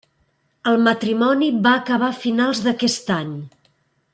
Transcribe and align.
El 0.71 0.79
matrimoni 0.87 1.49
va 1.67 1.75
acabar 1.81 2.09
a 2.15 2.19
finals 2.25 2.63
d'aquest 2.69 3.13
any. 3.21 3.37